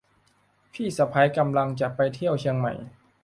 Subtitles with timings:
[0.73, 2.73] พี่สะใภ้กำลังจะไปเที่ยวเชียงใหม่